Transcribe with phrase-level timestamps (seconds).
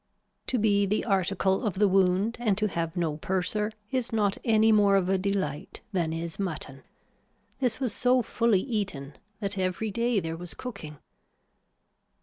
[0.47, 4.71] To be the article of the wound and to have no purser is not any
[4.71, 6.81] more of a delight than is mutton.
[7.59, 10.97] This was so fully eaten that every day there was cooking.